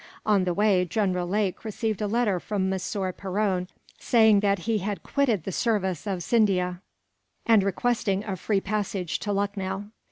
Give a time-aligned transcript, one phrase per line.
[0.25, 3.67] On the way, General Lake received a letter from Monsieur Perron,
[3.99, 6.81] saying that he had quitted the service of Scindia,
[7.45, 9.91] and requesting a free passage to Lucknow.